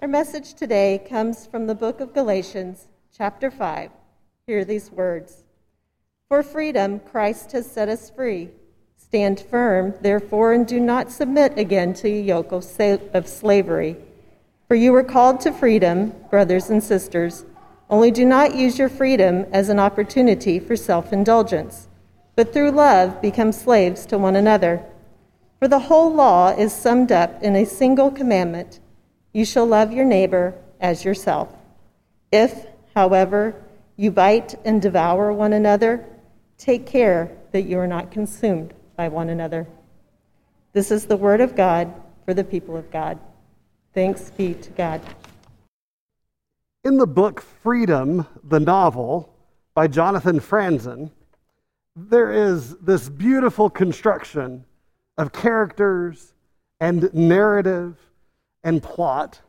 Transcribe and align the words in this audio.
Our 0.00 0.06
message 0.06 0.54
today 0.54 1.04
comes 1.08 1.44
from 1.44 1.66
the 1.66 1.74
book 1.74 1.98
of 1.98 2.14
Galatians, 2.14 2.86
chapter 3.12 3.50
5. 3.50 3.90
Hear 4.46 4.64
these 4.64 4.92
words 4.92 5.42
For 6.28 6.44
freedom, 6.44 7.00
Christ 7.00 7.50
has 7.50 7.68
set 7.68 7.88
us 7.88 8.08
free. 8.08 8.50
Stand 8.96 9.40
firm, 9.40 9.94
therefore, 10.00 10.52
and 10.52 10.64
do 10.64 10.78
not 10.78 11.10
submit 11.10 11.58
again 11.58 11.94
to 11.94 12.06
a 12.06 12.22
yoke 12.22 12.52
of, 12.52 12.62
slavery. 13.26 13.96
For 14.68 14.76
you 14.76 14.92
were 14.92 15.02
called 15.02 15.40
to 15.40 15.50
freedom, 15.50 16.14
brothers 16.30 16.70
and 16.70 16.80
sisters. 16.80 17.44
Only 17.90 18.12
do 18.12 18.24
not 18.24 18.54
use 18.54 18.78
your 18.78 18.88
freedom 18.88 19.46
as 19.50 19.68
an 19.68 19.80
opportunity 19.80 20.60
for 20.60 20.76
self 20.76 21.12
indulgence, 21.12 21.88
but 22.36 22.52
through 22.52 22.70
love 22.70 23.20
become 23.20 23.50
slaves 23.50 24.06
to 24.06 24.16
one 24.16 24.36
another. 24.36 24.80
For 25.58 25.66
the 25.66 25.80
whole 25.80 26.14
law 26.14 26.50
is 26.50 26.72
summed 26.72 27.10
up 27.10 27.42
in 27.42 27.56
a 27.56 27.66
single 27.66 28.12
commandment 28.12 28.78
you 29.32 29.44
shall 29.44 29.66
love 29.66 29.92
your 29.92 30.04
neighbor 30.04 30.54
as 30.80 31.04
yourself. 31.04 31.52
If, 32.32 32.66
however, 32.94 33.54
you 33.96 34.10
bite 34.10 34.54
and 34.64 34.80
devour 34.80 35.32
one 35.32 35.52
another, 35.52 36.04
take 36.56 36.86
care 36.86 37.30
that 37.52 37.62
you 37.62 37.78
are 37.78 37.86
not 37.86 38.10
consumed 38.10 38.74
by 38.96 39.08
one 39.08 39.28
another. 39.28 39.66
This 40.72 40.90
is 40.90 41.06
the 41.06 41.16
word 41.16 41.40
of 41.40 41.56
God 41.56 41.92
for 42.24 42.34
the 42.34 42.44
people 42.44 42.76
of 42.76 42.90
God. 42.90 43.18
Thanks 43.94 44.30
be 44.30 44.54
to 44.54 44.70
God. 44.70 45.00
In 46.84 46.98
the 46.98 47.06
book 47.06 47.40
Freedom, 47.40 48.26
the 48.44 48.60
novel 48.60 49.34
by 49.74 49.88
Jonathan 49.88 50.40
Franzen, 50.40 51.10
there 51.96 52.30
is 52.30 52.76
this 52.76 53.08
beautiful 53.08 53.68
construction 53.68 54.64
of 55.16 55.32
characters 55.32 56.32
and 56.80 57.12
narrative 57.12 57.96
and 58.68 58.82
plot, 58.82 59.40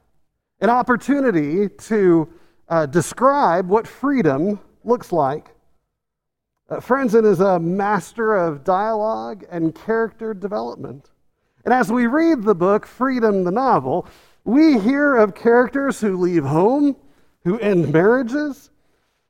an 0.62 0.70
opportunity 0.70 1.68
to 1.68 2.30
uh, 2.70 2.86
describe 2.86 3.68
what 3.68 3.86
freedom 3.86 4.58
looks 4.86 5.12
like. 5.12 5.50
Uh, 6.70 6.80
is 6.80 7.42
a 7.42 7.60
master 7.60 8.36
of 8.38 8.64
dialogue 8.64 9.44
and 9.52 9.76
character 9.76 10.34
development. 10.34 11.10
And 11.66 11.74
as 11.74 11.92
we 11.92 12.08
read 12.08 12.44
the 12.44 12.56
book, 12.56 12.86
Freedom, 12.86 13.44
the 13.44 13.52
novel, 13.52 14.08
we 14.46 14.80
hear 14.80 15.18
of 15.18 15.36
characters 15.36 16.00
who 16.00 16.16
leave 16.16 16.46
home, 16.46 16.96
who 17.44 17.60
end 17.60 17.92
marriages, 17.92 18.72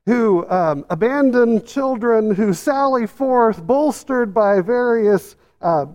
who 0.06 0.48
um, 0.48 0.84
abandon 0.88 1.64
children, 1.66 2.32
who 2.32 2.54
sally 2.54 3.08
forth 3.08 3.66
bolstered 3.66 4.32
by 4.32 4.60
various 4.60 5.34
uh, 5.60 5.86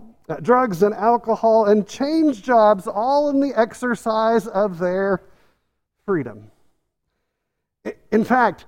drugs 0.41 0.83
and 0.83 0.93
alcohol, 0.93 1.65
and 1.65 1.87
change 1.87 2.41
jobs 2.41 2.87
all 2.87 3.29
in 3.29 3.39
the 3.39 3.53
exercise 3.59 4.47
of 4.47 4.79
their 4.79 5.21
freedom. 6.05 6.51
In 8.11 8.23
fact, 8.23 8.65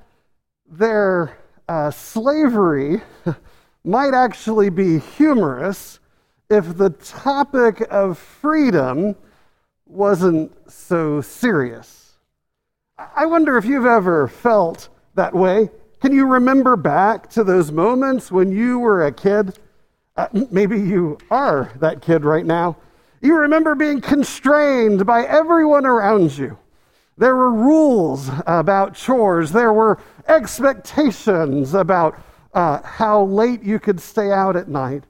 their 0.69 1.37
uh, 1.67 1.91
slavery 1.91 3.01
might 3.83 4.13
actually 4.13 4.69
be 4.69 4.99
humorous 4.99 5.99
if 6.49 6.77
the 6.77 6.89
topic 6.89 7.85
of 7.89 8.17
freedom 8.17 9.15
wasn't 9.85 10.51
so 10.71 11.21
serious. 11.21 12.13
I 12.97 13.25
wonder 13.25 13.57
if 13.57 13.65
you've 13.65 13.85
ever 13.85 14.27
felt 14.27 14.89
that 15.15 15.33
way. 15.33 15.69
Can 16.01 16.13
you 16.13 16.25
remember 16.25 16.75
back 16.75 17.29
to 17.31 17.43
those 17.43 17.71
moments 17.71 18.31
when 18.31 18.51
you 18.51 18.79
were 18.79 19.05
a 19.05 19.11
kid? 19.11 19.57
Uh, 20.17 20.27
maybe 20.49 20.79
you 20.79 21.15
are 21.29 21.71
that 21.75 22.01
kid 22.01 22.25
right 22.25 22.45
now. 22.45 22.75
You 23.21 23.35
remember 23.37 23.75
being 23.75 24.01
constrained 24.01 25.05
by 25.05 25.23
everyone 25.25 25.85
around 25.85 26.35
you. 26.35 26.57
There 27.19 27.35
were 27.35 27.51
rules 27.51 28.29
about 28.45 28.95
chores, 28.95 29.51
there 29.51 29.73
were 29.73 29.99
expectations 30.27 31.73
about 31.73 32.19
uh, 32.53 32.81
how 32.81 33.25
late 33.25 33.63
you 33.63 33.79
could 33.79 33.99
stay 33.99 34.31
out 34.31 34.55
at 34.55 34.67
night. 34.67 35.03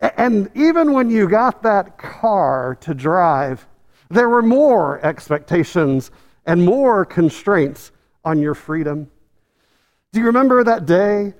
And 0.00 0.50
even 0.54 0.92
when 0.92 1.10
you 1.10 1.28
got 1.28 1.62
that 1.62 1.98
car 1.98 2.76
to 2.80 2.94
drive, 2.94 3.66
there 4.10 4.28
were 4.28 4.42
more 4.42 5.04
expectations 5.04 6.10
and 6.46 6.64
more 6.64 7.04
constraints 7.04 7.90
on 8.24 8.38
your 8.38 8.54
freedom. 8.54 9.10
Do 10.12 10.20
you 10.20 10.26
remember 10.26 10.62
that 10.62 10.86
day 10.86 11.34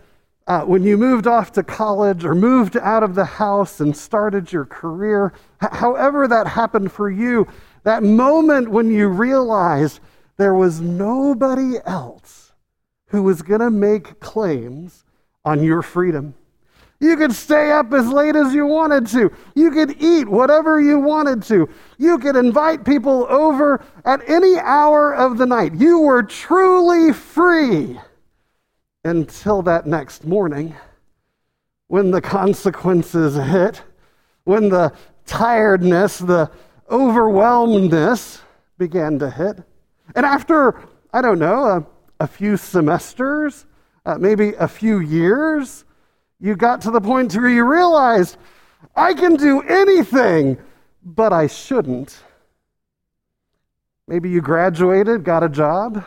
uh, 0.47 0.63
when 0.63 0.83
you 0.83 0.97
moved 0.97 1.27
off 1.27 1.53
to 1.53 1.63
college 1.63 2.25
or 2.25 2.35
moved 2.35 2.77
out 2.77 3.03
of 3.03 3.15
the 3.15 3.25
house 3.25 3.81
and 3.81 3.97
started 3.97 4.53
your 4.53 4.67
career? 4.67 5.33
H- 5.63 5.71
however, 5.73 6.29
that 6.29 6.47
happened 6.47 6.93
for 6.93 7.11
you, 7.11 7.47
that 7.85 8.03
moment 8.03 8.69
when 8.69 8.91
you 8.91 9.09
realized 9.09 10.01
there 10.37 10.55
was 10.55 10.81
nobody 10.81 11.79
else 11.87 12.53
who 13.07 13.23
was 13.23 13.43
going 13.43 13.61
to 13.61 13.71
make 13.71 14.21
claims 14.21 15.05
on 15.45 15.63
your 15.63 15.83
freedom. 15.83 16.35
You 17.01 17.17
could 17.17 17.33
stay 17.33 17.71
up 17.71 17.93
as 17.93 18.09
late 18.09 18.37
as 18.37 18.55
you 18.55 18.67
wanted 18.67 19.07
to. 19.09 19.31
You 19.55 19.71
could 19.71 20.03
eat 20.03 20.29
whatever 20.29 20.81
you 20.81 20.99
wanted 20.99 21.43
to. 21.45 21.69
You 21.99 22.19
could 22.19 22.37
invite 22.37 22.85
people 22.85 23.27
over 23.29 23.85
at 24.05 24.29
any 24.29 24.59
hour 24.59 25.15
of 25.15 25.37
the 25.37 25.47
night. 25.47 25.75
You 25.75 26.01
were 26.01 26.23
truly 26.23 27.13
free 27.13 27.99
until 29.05 29.63
that 29.63 29.87
next 29.87 30.25
morning 30.25 30.75
when 31.89 32.11
the 32.11 32.21
consequences 32.21 33.37
hit, 33.37 33.83
when 34.45 34.69
the 34.69 34.93
tiredness, 35.27 36.19
the 36.19 36.51
overwhelmedness 36.91 38.41
began 38.79 39.19
to 39.19 39.31
hit. 39.31 39.63
And 40.15 40.27
after, 40.27 40.81
I 41.13 41.23
don't 41.23 41.39
know, 41.39 41.65
a, 41.65 41.87
a 42.21 42.27
few 42.27 42.57
semesters, 42.57 43.67
uh, 44.07 44.17
maybe 44.19 44.55
a 44.55 44.69
few 44.69 44.99
years, 44.99 45.85
you 46.41 46.57
got 46.57 46.81
to 46.83 46.91
the 46.91 47.01
point 47.01 47.35
where 47.35 47.49
you 47.49 47.65
realized, 47.65 48.37
I 48.97 49.15
can 49.15 49.37
do 49.37 49.61
anything, 49.63 50.59
but 51.03 51.33
I 51.33 51.47
shouldn't. 51.47 52.19
Maybe 54.07 54.29
you 54.29 54.41
graduated, 54.41 55.25
got 55.25 55.43
a 55.43 55.49
job, 55.49 56.05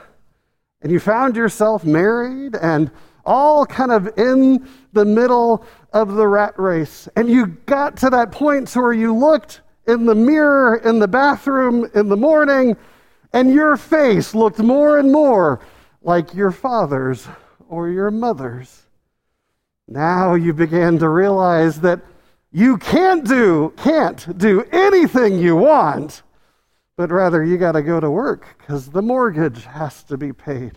and 0.81 0.91
you 0.91 0.99
found 0.99 1.35
yourself 1.35 1.83
married 1.83 2.55
and 2.55 2.91
all 3.25 3.65
kind 3.65 3.91
of 3.91 4.17
in 4.17 4.67
the 4.93 5.05
middle 5.05 5.65
of 5.93 6.13
the 6.13 6.27
rat 6.27 6.57
race. 6.57 7.09
And 7.15 7.29
you 7.29 7.47
got 7.65 7.97
to 7.97 8.09
that 8.09 8.31
point 8.31 8.73
where 8.75 8.93
you 8.93 9.13
looked 9.13 9.61
in 9.87 10.05
the 10.05 10.15
mirror 10.15 10.77
in 10.77 10.99
the 10.99 11.07
bathroom 11.07 11.89
in 11.93 12.09
the 12.09 12.17
morning, 12.17 12.75
and 13.33 13.53
your 13.53 13.77
face 13.77 14.35
looked 14.35 14.59
more 14.59 14.99
and 14.99 15.11
more 15.11 15.59
like 16.01 16.33
your 16.33 16.51
father's 16.51 17.27
or 17.69 17.89
your 17.89 18.11
mother's. 18.11 18.83
Now 19.87 20.33
you 20.35 20.53
began 20.53 20.97
to 20.99 21.09
realize 21.09 21.79
that 21.81 22.01
you 22.51 22.77
can't 22.77 23.25
do 23.25 23.73
can't 23.77 24.37
do 24.37 24.63
anything 24.71 25.37
you 25.37 25.55
want, 25.55 26.23
but 26.97 27.09
rather 27.09 27.43
you 27.43 27.57
got 27.57 27.71
to 27.71 27.81
go 27.81 28.01
to 28.01 28.11
work 28.11 28.57
cuz 28.67 28.87
the 28.87 29.01
mortgage 29.01 29.63
has 29.63 30.03
to 30.03 30.17
be 30.17 30.33
paid 30.33 30.73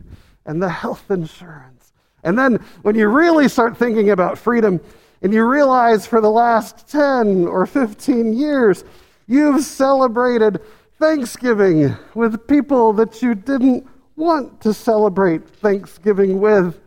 and 0.46 0.62
the 0.62 0.68
health 0.68 1.10
insurance. 1.10 1.92
And 2.22 2.38
then 2.38 2.64
when 2.82 2.94
you 2.94 3.08
really 3.08 3.48
start 3.48 3.76
thinking 3.76 4.10
about 4.10 4.38
freedom 4.38 4.80
and 5.22 5.32
you 5.32 5.44
realize 5.44 6.06
for 6.06 6.20
the 6.20 6.30
last 6.30 6.86
10 6.88 7.48
or 7.48 7.66
15 7.66 8.32
years 8.34 8.84
you've 9.26 9.64
celebrated 9.64 10.60
Thanksgiving 10.98 11.96
with 12.14 12.46
people 12.46 12.92
that 12.92 13.22
you 13.22 13.34
didn't 13.34 13.86
want 14.16 14.60
to 14.60 14.74
celebrate 14.74 15.48
Thanksgiving 15.48 16.40
with 16.40 16.78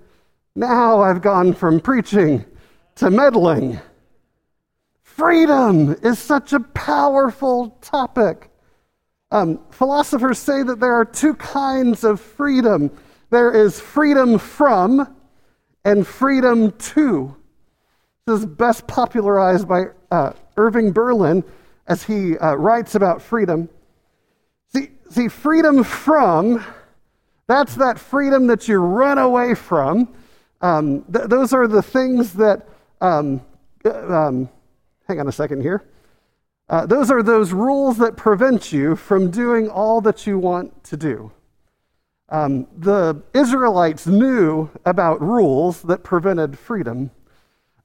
now 0.56 1.02
I've 1.02 1.24
gone 1.24 1.54
from 1.54 1.80
preaching 1.80 2.46
to 2.96 3.10
meddling. 3.10 3.80
Freedom 5.02 5.96
is 6.04 6.20
such 6.20 6.54
a 6.54 6.60
powerful 6.60 7.72
topic. 7.82 8.52
Um, 9.34 9.60
philosophers 9.72 10.40
say 10.40 10.64
that 10.64 10.80
there 10.80 10.94
are 10.94 11.04
two 11.04 11.34
kinds 11.34 12.04
of 12.04 12.22
freedom 12.22 12.90
there 13.32 13.52
is 13.52 13.80
freedom 13.80 14.38
from 14.38 15.16
and 15.84 16.06
freedom 16.06 16.72
to. 16.72 17.36
This 18.28 18.42
is 18.42 18.46
best 18.46 18.86
popularized 18.86 19.68
by 19.68 19.86
uh, 20.12 20.34
Irving 20.56 20.92
Berlin 20.92 21.44
as 21.88 22.04
he 22.04 22.38
uh, 22.38 22.54
writes 22.54 22.94
about 22.94 23.24
freedom. 23.24 23.70
See, 24.72 24.90
see, 25.10 25.28
freedom 25.30 25.84
from, 25.84 26.64
that's 27.48 27.74
that 27.76 27.98
freedom 27.98 28.46
that 28.48 28.68
you 28.68 28.78
run 28.78 29.18
away 29.18 29.56
from 29.56 30.14
um, 30.64 31.04
th- 31.12 31.26
those 31.26 31.52
are 31.52 31.68
the 31.68 31.82
things 31.82 32.34
that, 32.34 32.66
um, 33.02 33.42
uh, 33.84 34.28
um, 34.28 34.50
hang 35.08 35.20
on 35.20 35.28
a 35.28 35.32
second 35.32 35.62
here. 35.62 35.84
Uh, 36.70 36.86
those 36.86 37.12
are 37.12 37.22
those 37.22 37.52
rules 37.52 37.98
that 37.98 38.16
prevent 38.16 38.72
you 38.72 38.96
from 38.96 39.30
doing 39.30 39.70
all 39.70 40.02
that 40.02 40.26
you 40.26 40.40
want 40.40 40.84
to 40.84 40.96
do. 40.96 41.32
Um, 42.30 42.68
the 42.78 43.22
Israelites 43.34 44.08
knew 44.08 44.70
about 44.86 45.22
rules 45.22 45.82
that 45.84 46.04
prevented 46.04 46.58
freedom. 46.58 47.12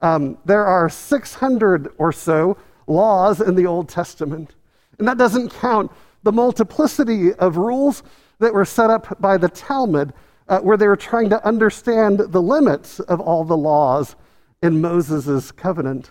Um, 0.01 0.39
there 0.45 0.65
are 0.65 0.89
600 0.89 1.89
or 1.99 2.13
so 2.13 2.57
laws 2.87 3.41
in 3.41 3.57
the 3.57 3.67
Old 3.67 3.89
Testament, 3.89 4.55
and 4.99 5.09
that 5.09 5.19
doesn't 5.19 5.51
count 5.51 5.91
the 6.23 6.33
multiplicity 6.33 7.35
of 7.35 7.57
rules 7.57 8.03
that 8.39 8.55
were 8.55 8.65
set 8.65 8.91
up 8.91 9.21
by 9.21 9.37
the 9.37 9.49
Talmud, 9.49 10.15
uh, 10.49 10.61
where 10.61 10.77
they 10.77 10.87
were 10.87 10.97
trying 10.97 11.29
to 11.31 11.45
understand 11.45 12.19
the 12.19 12.41
limits 12.41 13.01
of 13.01 13.21
all 13.21 13.45
the 13.45 13.57
laws 13.57 14.15
in 14.63 14.81
Moses' 14.81 15.51
covenant. 15.51 16.11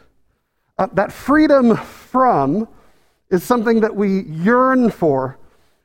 Uh, 0.77 0.88
that 0.94 1.12
freedom 1.12 1.75
from 1.75 2.68
is 3.29 3.44
something 3.44 3.79
that 3.79 3.95
we 3.95 4.21
yearn 4.24 4.91
for. 4.91 5.38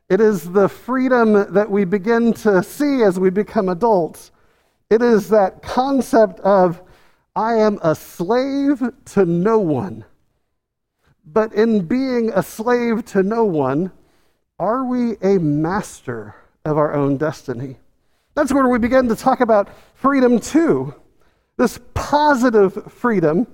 It 0.09 0.21
is 0.21 0.53
the 0.53 0.69
freedom 0.69 1.53
that 1.55 1.71
we 1.71 1.85
begin 1.85 2.35
to 2.35 2.63
see 2.63 3.03
as 3.03 3.19
we 3.19 3.31
become 3.31 3.69
adults. 3.71 4.31
It 4.91 5.01
is 5.01 5.31
that 5.31 5.63
concept 5.63 6.39
of, 6.41 6.83
I 7.35 7.55
am 7.55 7.79
a 7.83 7.95
slave 7.95 8.83
to 9.07 9.25
no 9.25 9.59
one. 9.59 10.05
But 11.25 11.55
in 11.55 11.87
being 11.87 12.31
a 12.35 12.43
slave 12.43 13.07
to 13.07 13.23
no 13.23 13.45
one, 13.45 13.91
are 14.59 14.85
we 14.85 15.17
a 15.23 15.39
master 15.39 16.35
of 16.67 16.77
our 16.77 16.93
own 16.93 17.17
destiny? 17.17 17.79
That's 18.35 18.53
where 18.53 18.69
we 18.69 18.79
begin 18.79 19.09
to 19.09 19.17
talk 19.17 19.41
about 19.41 19.71
freedom 19.95 20.39
too. 20.39 20.95
This 21.57 21.79
positive 21.95 22.93
freedom 22.93 23.47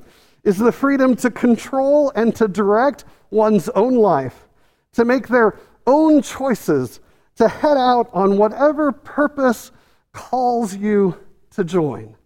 is 0.49 0.57
the 0.57 0.73
freedom 0.73 1.15
to 1.15 1.31
control 1.31 2.11
and 2.17 2.35
to 2.35 2.49
direct 2.49 3.05
one's 3.31 3.69
own 3.71 3.95
life, 3.95 4.49
to 4.95 5.05
make 5.05 5.29
their 5.29 5.59
own 5.87 6.23
choices, 6.23 7.01
to 7.37 7.47
head 7.47 7.77
out 7.77 8.09
on 8.15 8.39
whatever 8.39 8.91
purpose 8.91 9.73
calls 10.13 10.75
you 10.75 11.15
to 11.51 11.63
join. 11.63 12.17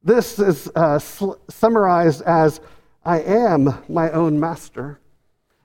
This 0.00 0.38
is 0.38 0.70
uh, 0.76 1.00
sl- 1.00 1.32
summarized 1.50 2.22
as 2.22 2.60
I 3.04 3.22
am 3.22 3.82
my 3.88 4.12
own 4.12 4.38
master. 4.38 5.00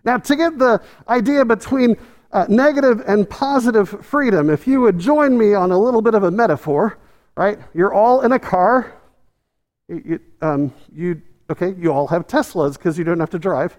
Now, 0.03 0.17
to 0.17 0.35
get 0.35 0.57
the 0.57 0.81
idea 1.07 1.45
between 1.45 1.97
uh, 2.31 2.47
negative 2.49 3.03
and 3.05 3.29
positive 3.29 4.03
freedom, 4.03 4.49
if 4.49 4.65
you 4.65 4.81
would 4.81 4.97
join 4.97 5.37
me 5.37 5.53
on 5.53 5.69
a 5.69 5.77
little 5.77 6.01
bit 6.01 6.15
of 6.15 6.23
a 6.23 6.31
metaphor, 6.31 6.97
right? 7.37 7.59
You're 7.75 7.93
all 7.93 8.21
in 8.21 8.31
a 8.31 8.39
car. 8.39 8.91
You, 9.87 10.19
um, 10.41 10.73
you 10.91 11.21
okay? 11.51 11.75
You 11.77 11.93
all 11.93 12.07
have 12.07 12.27
Teslas 12.27 12.73
because 12.73 12.97
you 12.97 13.03
don't 13.03 13.19
have 13.19 13.29
to 13.31 13.39
drive. 13.39 13.77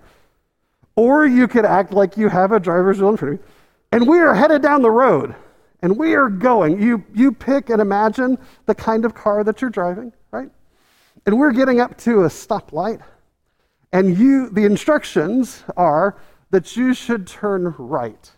Or 0.95 1.27
you 1.27 1.49
could 1.49 1.65
act 1.65 1.93
like 1.93 2.17
you 2.17 2.29
have 2.29 2.53
a 2.53 2.61
driver's 2.61 3.01
you. 3.01 3.39
And 3.91 4.07
we 4.07 4.21
are 4.21 4.35
headed 4.35 4.63
down 4.63 4.83
the 4.83 4.91
road 4.91 5.35
and 5.83 5.99
we 5.99 6.15
are 6.15 6.29
going. 6.29 6.81
You, 6.81 7.05
you 7.13 7.33
pick 7.33 7.71
and 7.71 7.81
imagine 7.81 8.39
the 8.67 8.75
kind 8.75 9.05
of 9.05 9.15
car 9.15 9.43
that 9.45 9.61
you're 9.61 9.71
driving, 9.71 10.13
right? 10.31 10.51
And 11.27 11.39
we're 11.39 11.53
getting 11.53 11.81
up 11.81 11.99
to 11.99 12.23
a 12.23 12.29
stoplight. 12.29 13.03
And 13.93 14.17
you, 14.17 14.49
the 14.49 14.65
instructions 14.65 15.65
are 15.77 16.17
that 16.51 16.77
you 16.77 16.95
should 16.95 17.27
turn 17.27 17.75
right. 17.79 18.31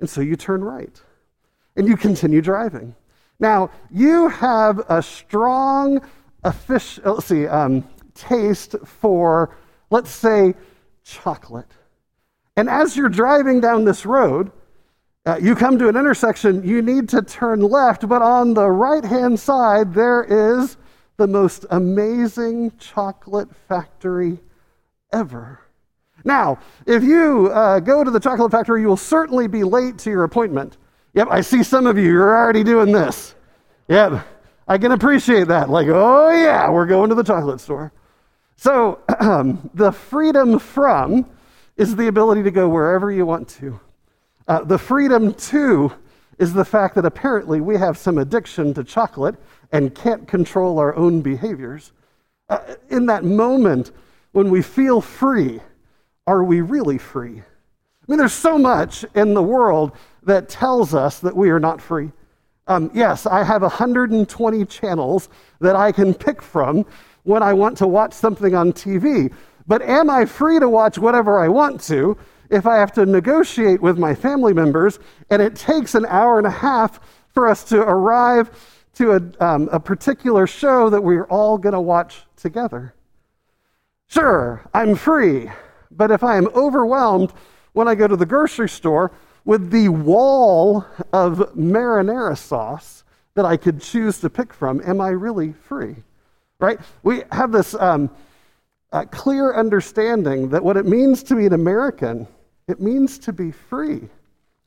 And 0.00 0.08
so 0.08 0.20
you 0.20 0.36
turn 0.36 0.64
right. 0.64 1.00
And 1.76 1.86
you 1.86 1.96
continue 1.96 2.40
driving. 2.40 2.94
Now, 3.38 3.70
you 3.90 4.28
have 4.28 4.80
a 4.88 5.00
strong 5.02 6.00
official, 6.42 7.14
let's 7.14 7.26
see, 7.26 7.46
um, 7.46 7.88
taste 8.18 8.74
for, 8.84 9.56
let's 9.90 10.10
say, 10.10 10.54
chocolate. 11.04 11.70
And 12.56 12.68
as 12.68 12.96
you're 12.96 13.08
driving 13.08 13.60
down 13.60 13.84
this 13.84 14.04
road, 14.04 14.50
uh, 15.26 15.38
you 15.40 15.54
come 15.54 15.78
to 15.78 15.88
an 15.88 15.96
intersection, 15.96 16.66
you 16.66 16.82
need 16.82 17.08
to 17.10 17.22
turn 17.22 17.60
left, 17.60 18.08
but 18.08 18.22
on 18.22 18.54
the 18.54 18.68
right 18.68 19.04
hand 19.04 19.38
side, 19.38 19.92
there 19.94 20.24
is 20.24 20.76
the 21.18 21.26
most 21.26 21.66
amazing 21.70 22.72
chocolate 22.78 23.48
factory 23.68 24.38
ever. 25.12 25.60
Now, 26.24 26.58
if 26.86 27.02
you 27.04 27.48
uh, 27.52 27.80
go 27.80 28.04
to 28.04 28.10
the 28.10 28.20
chocolate 28.20 28.50
factory, 28.50 28.80
you 28.80 28.88
will 28.88 28.96
certainly 28.96 29.48
be 29.48 29.64
late 29.64 29.98
to 29.98 30.10
your 30.10 30.24
appointment. 30.24 30.78
Yep, 31.14 31.28
I 31.30 31.40
see 31.40 31.62
some 31.62 31.86
of 31.86 31.96
you, 31.96 32.04
you're 32.04 32.36
already 32.36 32.64
doing 32.64 32.92
this. 32.92 33.34
Yep, 33.88 34.26
I 34.66 34.78
can 34.78 34.92
appreciate 34.92 35.48
that. 35.48 35.70
Like, 35.70 35.88
oh 35.88 36.30
yeah, 36.30 36.70
we're 36.70 36.86
going 36.86 37.08
to 37.08 37.14
the 37.14 37.22
chocolate 37.22 37.60
store. 37.60 37.92
So, 38.60 38.98
the 39.74 39.92
freedom 39.92 40.58
from 40.58 41.26
is 41.76 41.94
the 41.94 42.08
ability 42.08 42.42
to 42.42 42.50
go 42.50 42.68
wherever 42.68 43.08
you 43.12 43.24
want 43.24 43.48
to. 43.50 43.78
Uh, 44.48 44.64
the 44.64 44.76
freedom 44.76 45.32
to 45.32 45.92
is 46.40 46.52
the 46.52 46.64
fact 46.64 46.96
that 46.96 47.06
apparently 47.06 47.60
we 47.60 47.76
have 47.76 47.96
some 47.96 48.18
addiction 48.18 48.74
to 48.74 48.82
chocolate 48.82 49.36
and 49.70 49.94
can't 49.94 50.26
control 50.26 50.80
our 50.80 50.92
own 50.96 51.20
behaviors. 51.20 51.92
Uh, 52.48 52.74
in 52.90 53.06
that 53.06 53.22
moment 53.22 53.92
when 54.32 54.50
we 54.50 54.60
feel 54.60 55.00
free, 55.00 55.60
are 56.26 56.42
we 56.42 56.60
really 56.60 56.98
free? 56.98 57.38
I 57.38 58.04
mean, 58.08 58.18
there's 58.18 58.32
so 58.32 58.58
much 58.58 59.04
in 59.14 59.34
the 59.34 59.42
world 59.42 59.92
that 60.24 60.48
tells 60.48 60.94
us 60.94 61.20
that 61.20 61.36
we 61.36 61.50
are 61.50 61.60
not 61.60 61.80
free. 61.80 62.10
Um, 62.66 62.90
yes, 62.92 63.24
I 63.24 63.44
have 63.44 63.62
120 63.62 64.64
channels 64.64 65.28
that 65.60 65.76
I 65.76 65.92
can 65.92 66.12
pick 66.12 66.42
from 66.42 66.84
when 67.28 67.42
I 67.42 67.52
want 67.52 67.76
to 67.78 67.86
watch 67.86 68.14
something 68.14 68.54
on 68.54 68.72
TV. 68.72 69.30
But 69.66 69.82
am 69.82 70.08
I 70.08 70.24
free 70.24 70.58
to 70.58 70.68
watch 70.68 70.96
whatever 70.96 71.38
I 71.38 71.48
want 71.48 71.78
to 71.82 72.16
if 72.48 72.66
I 72.66 72.76
have 72.76 72.90
to 72.92 73.04
negotiate 73.04 73.82
with 73.82 73.98
my 73.98 74.14
family 74.14 74.54
members 74.54 74.98
and 75.28 75.42
it 75.42 75.54
takes 75.54 75.94
an 75.94 76.06
hour 76.06 76.38
and 76.38 76.46
a 76.46 76.50
half 76.50 76.98
for 77.34 77.46
us 77.46 77.64
to 77.64 77.82
arrive 77.82 78.50
to 78.94 79.12
a, 79.12 79.44
um, 79.44 79.68
a 79.70 79.78
particular 79.78 80.46
show 80.46 80.88
that 80.88 81.04
we're 81.04 81.26
all 81.26 81.58
going 81.58 81.74
to 81.74 81.80
watch 81.80 82.22
together? 82.34 82.94
Sure, 84.06 84.64
I'm 84.72 84.94
free, 84.94 85.50
but 85.90 86.10
if 86.10 86.24
I 86.24 86.38
am 86.38 86.46
overwhelmed 86.54 87.34
when 87.74 87.88
I 87.88 87.94
go 87.94 88.08
to 88.08 88.16
the 88.16 88.24
grocery 88.24 88.70
store 88.70 89.12
with 89.44 89.70
the 89.70 89.90
wall 89.90 90.86
of 91.12 91.52
marinara 91.54 92.38
sauce 92.38 93.04
that 93.34 93.44
I 93.44 93.58
could 93.58 93.82
choose 93.82 94.18
to 94.20 94.30
pick 94.30 94.54
from, 94.54 94.80
am 94.80 95.02
I 95.02 95.10
really 95.10 95.52
free? 95.52 95.96
Right? 96.60 96.78
We 97.02 97.22
have 97.32 97.52
this 97.52 97.74
um, 97.74 98.10
uh, 98.92 99.04
clear 99.06 99.54
understanding 99.54 100.48
that 100.50 100.62
what 100.62 100.76
it 100.76 100.86
means 100.86 101.22
to 101.24 101.36
be 101.36 101.46
an 101.46 101.52
American, 101.52 102.26
it 102.66 102.80
means 102.80 103.18
to 103.20 103.32
be 103.32 103.50
free. 103.50 104.08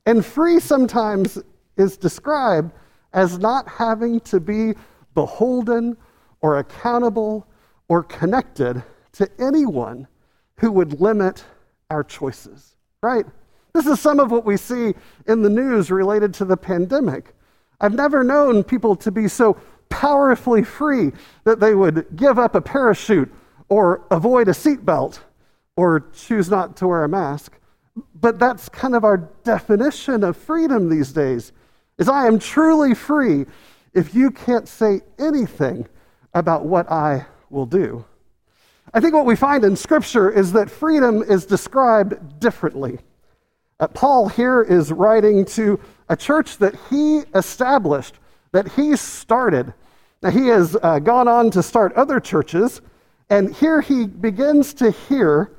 And 0.06 0.24
free 0.24 0.58
sometimes 0.58 1.38
is 1.76 1.96
described 1.96 2.72
as 3.12 3.38
not 3.38 3.68
having 3.68 4.20
to 4.20 4.40
be 4.40 4.74
beholden 5.14 5.96
or 6.40 6.58
accountable 6.58 7.46
or 7.88 8.02
connected 8.02 8.82
to 9.12 9.28
anyone 9.38 10.08
who 10.58 10.72
would 10.72 11.00
limit 11.00 11.44
our 11.90 12.02
choices, 12.02 12.74
right? 13.02 13.26
This 13.74 13.86
is 13.86 14.00
some 14.00 14.20
of 14.20 14.30
what 14.30 14.44
we 14.44 14.56
see 14.56 14.94
in 15.26 15.42
the 15.42 15.50
news 15.50 15.90
related 15.90 16.32
to 16.34 16.44
the 16.44 16.56
pandemic. 16.56 17.34
I've 17.80 17.94
never 17.94 18.22
known 18.22 18.64
people 18.64 18.96
to 18.96 19.10
be 19.10 19.28
so 19.28 19.56
powerfully 19.92 20.64
free 20.64 21.12
that 21.44 21.60
they 21.60 21.74
would 21.74 22.06
give 22.16 22.38
up 22.38 22.54
a 22.54 22.60
parachute 22.60 23.32
or 23.68 24.06
avoid 24.10 24.48
a 24.48 24.52
seatbelt 24.52 25.20
or 25.76 26.08
choose 26.12 26.50
not 26.50 26.76
to 26.76 26.88
wear 26.88 27.04
a 27.04 27.08
mask. 27.08 27.58
But 28.14 28.38
that's 28.38 28.68
kind 28.68 28.94
of 28.94 29.04
our 29.04 29.18
definition 29.44 30.24
of 30.24 30.36
freedom 30.36 30.88
these 30.88 31.12
days. 31.12 31.52
Is 31.98 32.08
I 32.08 32.26
am 32.26 32.38
truly 32.38 32.94
free 32.94 33.44
if 33.92 34.14
you 34.14 34.30
can't 34.30 34.66
say 34.66 35.02
anything 35.18 35.86
about 36.32 36.64
what 36.64 36.90
I 36.90 37.26
will 37.50 37.66
do. 37.66 38.04
I 38.94 39.00
think 39.00 39.14
what 39.14 39.26
we 39.26 39.36
find 39.36 39.64
in 39.64 39.76
Scripture 39.76 40.30
is 40.30 40.52
that 40.52 40.70
freedom 40.70 41.22
is 41.22 41.46
described 41.46 42.40
differently. 42.40 42.98
Uh, 43.80 43.88
Paul 43.88 44.28
here 44.28 44.62
is 44.62 44.92
writing 44.92 45.44
to 45.46 45.78
a 46.08 46.16
church 46.16 46.58
that 46.58 46.74
he 46.90 47.22
established, 47.34 48.16
that 48.52 48.72
he 48.72 48.96
started, 48.96 49.74
now, 50.22 50.30
he 50.30 50.46
has 50.46 50.76
uh, 50.80 51.00
gone 51.00 51.26
on 51.26 51.50
to 51.50 51.62
start 51.64 51.92
other 51.94 52.20
churches, 52.20 52.80
and 53.28 53.52
here 53.52 53.80
he 53.80 54.06
begins 54.06 54.72
to 54.74 54.92
hear 54.92 55.50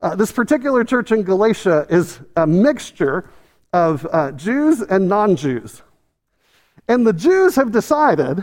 uh, 0.00 0.16
this 0.16 0.32
particular 0.32 0.84
church 0.84 1.12
in 1.12 1.22
Galatia 1.22 1.86
is 1.90 2.20
a 2.36 2.46
mixture 2.46 3.28
of 3.74 4.06
uh, 4.10 4.32
Jews 4.32 4.80
and 4.80 5.06
non 5.06 5.36
Jews. 5.36 5.82
And 6.88 7.06
the 7.06 7.12
Jews 7.12 7.54
have 7.56 7.72
decided 7.72 8.42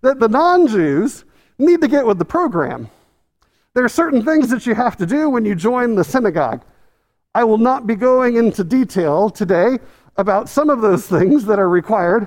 that 0.00 0.18
the 0.18 0.28
non 0.28 0.66
Jews 0.66 1.24
need 1.58 1.80
to 1.80 1.88
get 1.88 2.04
with 2.04 2.18
the 2.18 2.24
program. 2.24 2.90
There 3.74 3.84
are 3.84 3.88
certain 3.88 4.24
things 4.24 4.50
that 4.50 4.66
you 4.66 4.74
have 4.74 4.96
to 4.96 5.06
do 5.06 5.30
when 5.30 5.44
you 5.44 5.54
join 5.54 5.94
the 5.94 6.02
synagogue. 6.02 6.64
I 7.36 7.44
will 7.44 7.58
not 7.58 7.86
be 7.86 7.94
going 7.94 8.36
into 8.36 8.64
detail 8.64 9.30
today 9.30 9.78
about 10.16 10.48
some 10.48 10.68
of 10.70 10.80
those 10.80 11.06
things 11.18 11.44
that 11.44 11.60
are 11.60 11.68
required 11.68 12.26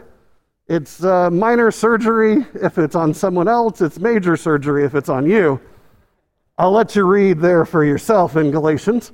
it's 0.72 1.04
uh, 1.04 1.30
minor 1.30 1.70
surgery 1.70 2.46
if 2.54 2.78
it's 2.78 2.96
on 2.96 3.14
someone 3.14 3.50
else, 3.50 3.82
it's 3.82 4.00
major 4.00 4.38
surgery 4.38 4.86
if 4.86 4.96
it's 4.96 5.10
on 5.10 5.30
you. 5.30 5.60
I'll 6.58 6.72
let 6.72 6.96
you 6.96 7.04
read 7.04 7.40
there 7.40 7.66
for 7.66 7.84
yourself 7.84 8.38
in 8.38 8.52
Galatians. 8.52 9.12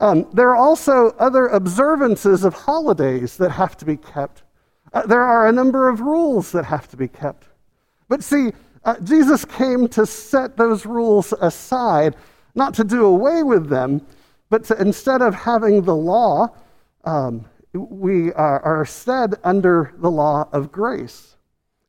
Um, 0.00 0.28
there 0.32 0.48
are 0.48 0.56
also 0.56 1.10
other 1.20 1.46
observances 1.46 2.42
of 2.42 2.54
holidays 2.54 3.36
that 3.36 3.50
have 3.50 3.76
to 3.76 3.84
be 3.84 3.96
kept. 3.96 4.42
Uh, 4.92 5.06
there 5.06 5.22
are 5.22 5.46
a 5.46 5.52
number 5.52 5.88
of 5.88 6.00
rules 6.00 6.50
that 6.50 6.64
have 6.64 6.88
to 6.88 6.96
be 6.96 7.06
kept. 7.06 7.46
But 8.08 8.24
see, 8.24 8.50
uh, 8.84 8.98
Jesus 8.98 9.44
came 9.44 9.86
to 9.90 10.04
set 10.04 10.56
those 10.56 10.84
rules 10.84 11.32
aside, 11.40 12.16
not 12.56 12.74
to 12.74 12.82
do 12.82 13.04
away 13.04 13.44
with 13.44 13.68
them, 13.68 14.04
but 14.50 14.64
to, 14.64 14.80
instead 14.80 15.22
of 15.22 15.36
having 15.36 15.82
the 15.82 15.94
law 15.94 16.48
um, 17.04 17.44
we 17.74 18.32
are, 18.32 18.60
are 18.60 18.86
set 18.86 19.34
under 19.44 19.92
the 19.98 20.10
law 20.10 20.48
of 20.52 20.70
grace. 20.70 21.36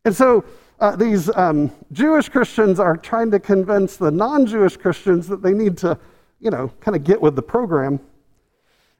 And 0.04 0.16
so 0.16 0.44
uh, 0.80 0.96
these 0.96 1.30
um, 1.36 1.72
Jewish 1.92 2.30
Christians 2.30 2.80
are 2.80 2.98
trying 2.98 3.32
to 3.32 3.40
convince 3.40 3.98
the 3.98 4.12
non 4.12 4.46
Jewish 4.46 4.78
Christians 4.78 5.28
that 5.28 5.42
they 5.42 5.54
need 5.54 5.78
to, 5.78 5.98
you 6.40 6.52
know, 6.52 6.70
kind 6.80 6.96
of 6.96 7.04
get 7.04 7.22
with 7.22 7.36
the 7.36 7.42
program. 7.42 8.00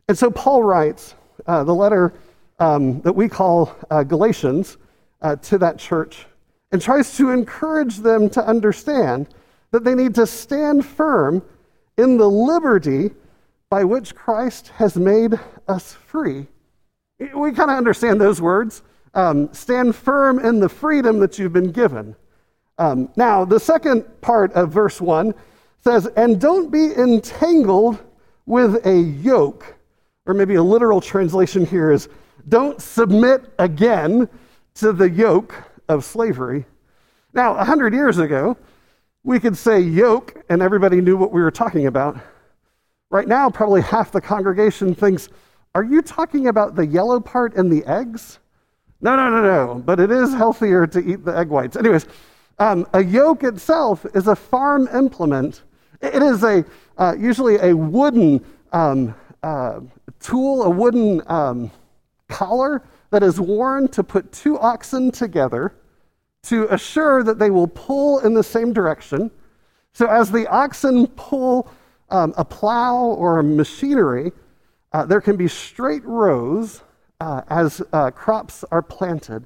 And 0.08 0.18
so 0.18 0.30
Paul 0.30 0.64
writes 0.64 1.16
uh, 1.48 1.64
the 1.64 1.74
letter 1.74 2.14
um, 2.60 3.02
that 3.02 3.14
we 3.14 3.28
call 3.28 3.76
uh, 3.90 4.04
Galatians 4.04 4.78
uh, 5.22 5.36
to 5.38 5.58
that 5.58 5.78
church 5.78 6.26
and 6.72 6.82
tries 6.82 7.18
to 7.18 7.32
encourage 7.32 7.98
them 7.98 8.30
to 8.30 8.46
understand 8.46 9.28
that 9.72 9.84
they 9.84 9.96
need 9.96 10.16
to 10.16 10.28
stand 10.28 10.86
firm 10.86 11.44
in 11.98 12.18
the 12.18 12.30
liberty 12.30 13.12
by 13.70 13.84
which 13.84 14.16
Christ 14.16 14.70
has 14.70 14.96
made 14.96 15.40
us 15.68 15.94
free. 15.94 16.48
We 17.20 17.52
kind 17.52 17.72
of 17.72 17.78
understand 17.78 18.20
those 18.20 18.42
words. 18.42 18.84
Um, 19.14 19.54
stand 19.54 19.96
firm 19.96 20.40
in 20.40 20.60
the 20.60 20.68
freedom 20.68 21.20
that 21.20 21.40
you've 21.40 21.54
been 21.54 21.72
given. 21.72 22.16
Um, 22.78 23.10
now, 23.16 23.46
the 23.46 23.60
second 23.60 24.04
part 24.22 24.52
of 24.54 24.72
verse 24.72 25.00
1 25.00 25.34
says, 25.82 26.08
And 26.18 26.42
don't 26.42 26.70
be 26.70 26.94
entangled 26.94 28.00
with 28.46 28.86
a 28.86 29.00
yoke. 29.00 29.76
Or 30.26 30.34
maybe 30.34 30.56
a 30.56 30.64
literal 30.64 31.00
translation 31.00 31.66
here 31.66 31.92
is, 31.92 32.10
Don't 32.50 32.82
submit 32.82 33.54
again 33.60 34.28
to 34.76 34.92
the 34.92 35.10
yoke 35.10 35.56
of 35.88 36.04
slavery. 36.04 36.66
Now, 37.34 37.56
a 37.56 37.64
hundred 37.64 37.94
years 37.94 38.18
ago, 38.18 38.58
we 39.24 39.40
could 39.40 39.58
say 39.58 39.80
yoke 39.80 40.44
and 40.50 40.62
everybody 40.62 41.02
knew 41.02 41.18
what 41.18 41.32
we 41.32 41.42
were 41.42 41.52
talking 41.52 41.88
about. 41.88 42.18
Right 43.10 43.28
now, 43.28 43.50
probably 43.50 43.82
half 43.82 44.12
the 44.12 44.22
congregation 44.22 44.94
thinks, 44.94 45.30
Are 45.76 45.84
you 45.84 46.02
talking 46.02 46.48
about 46.48 46.76
the 46.76 46.88
yellow 46.88 47.20
part 47.20 47.56
in 47.56 47.70
the 47.70 47.86
eggs? 47.86 48.40
No, 49.02 49.18
no, 49.18 49.30
no, 49.30 49.44
no. 49.44 49.84
But 49.86 50.00
it 50.00 50.10
is 50.10 50.34
healthier 50.34 50.88
to 50.88 51.00
eat 51.00 51.26
the 51.26 51.38
egg 51.38 51.50
whites. 51.50 51.76
Anyways, 51.76 52.08
um, 52.60 52.88
a 52.94 53.04
yoke 53.04 53.44
itself 53.44 54.06
is 54.16 54.28
a 54.28 54.36
farm 54.38 54.88
implement. 54.94 55.64
It 56.02 56.24
is 56.24 56.44
a 56.44 56.64
uh, 56.98 57.14
usually 57.20 57.58
a 57.58 57.76
wooden 57.76 58.44
um, 58.72 59.14
uh, 59.44 59.82
tool, 60.22 60.64
a 60.64 60.70
wooden 60.70 61.22
um, 61.28 61.70
collar 62.30 62.82
that 63.10 63.22
is 63.22 63.42
worn 63.42 63.90
to 63.90 64.02
put 64.02 64.32
two 64.32 64.58
oxen 64.58 65.12
together 65.12 65.76
to 66.44 66.74
assure 66.74 67.22
that 67.22 67.38
they 67.38 67.50
will 67.50 67.68
pull 67.68 68.20
in 68.20 68.34
the 68.34 68.44
same 68.44 68.72
direction. 68.72 69.30
So 69.92 70.08
as 70.08 70.32
the 70.32 70.48
oxen 70.48 71.08
pull 71.08 71.70
um, 72.10 72.34
a 72.38 72.46
plow 72.46 72.96
or 72.96 73.40
a 73.40 73.44
machinery, 73.44 74.32
uh, 74.96 75.04
there 75.04 75.20
can 75.20 75.36
be 75.36 75.46
straight 75.46 76.06
rows 76.06 76.82
uh, 77.20 77.42
as 77.50 77.82
uh, 77.92 78.10
crops 78.12 78.64
are 78.72 78.82
planted. 78.82 79.46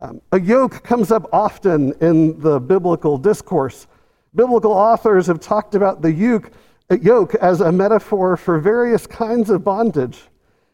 Um, 0.00 0.22
a 0.32 0.40
yoke 0.40 0.82
comes 0.82 1.12
up 1.12 1.28
often 1.30 1.92
in 2.00 2.40
the 2.40 2.58
biblical 2.58 3.18
discourse. 3.18 3.86
Biblical 4.34 4.72
authors 4.72 5.26
have 5.26 5.40
talked 5.40 5.74
about 5.74 6.00
the 6.00 6.10
yoke, 6.10 6.52
uh, 6.90 6.96
yoke 7.02 7.34
as 7.34 7.60
a 7.60 7.70
metaphor 7.70 8.34
for 8.34 8.58
various 8.58 9.06
kinds 9.06 9.50
of 9.50 9.62
bondage. 9.62 10.22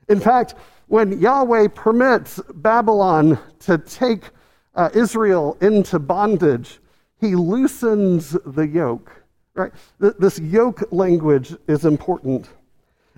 In 0.09 0.21
fact, 0.21 0.55
when 0.87 1.19
Yahweh 1.19 1.67
permits 1.75 2.41
Babylon 2.55 3.37
to 3.59 3.79
take 3.79 4.31
uh, 4.77 4.91
Israel 4.95 5.59
into 5.61 5.99
bondage, 5.99 6.79
he 7.21 7.35
loosens 7.35 8.37
the 8.47 8.69
yoke. 8.69 9.11
Right? 9.55 9.73
This 9.99 10.39
yoke 10.39 10.85
language 10.93 11.57
is 11.67 11.85
important. 11.85 12.49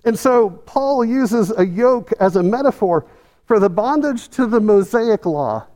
And 0.04 0.18
so 0.18 0.50
Paul 0.50 1.04
uses 1.04 1.52
a 1.56 1.64
yoke 1.64 2.12
as 2.20 2.36
a 2.36 2.42
metaphor 2.42 3.06
for 3.44 3.58
the 3.58 3.68
bondage 3.68 4.28
to 4.30 4.46
the 4.46 4.60
Mosaic 4.60 5.26
law. 5.26 5.66